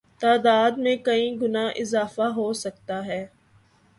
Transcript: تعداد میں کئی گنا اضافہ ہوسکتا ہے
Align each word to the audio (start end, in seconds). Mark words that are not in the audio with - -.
تعداد 0.21 0.71
میں 0.77 0.95
کئی 1.03 1.27
گنا 1.41 1.65
اضافہ 1.75 2.27
ہوسکتا 2.35 3.05
ہے 3.05 3.25